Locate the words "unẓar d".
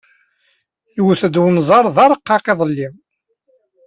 1.45-1.97